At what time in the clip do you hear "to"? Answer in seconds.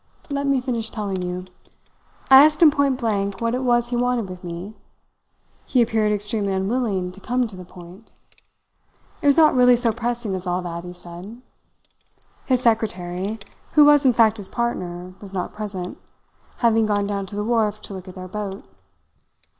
7.11-7.19, 7.45-7.55, 17.27-17.35, 17.83-17.93